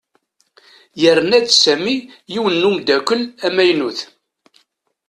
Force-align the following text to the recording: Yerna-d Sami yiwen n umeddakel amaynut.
Yerna-d 1.01 1.47
Sami 1.63 1.95
yiwen 2.33 2.55
n 2.61 2.67
umeddakel 2.69 3.21
amaynut. 3.47 3.99